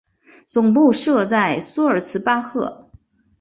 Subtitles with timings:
[0.49, 2.89] 总部设在苏尔茨巴赫。